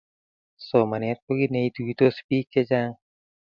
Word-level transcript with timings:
Somanet 0.67 1.17
ko 1.25 1.31
kit 1.39 1.51
ne 1.53 1.61
ituitos 1.67 2.15
bik 2.27 2.45
che 2.51 2.61
chang 2.69 2.93